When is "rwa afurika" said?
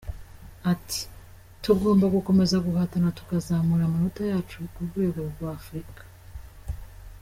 5.31-6.01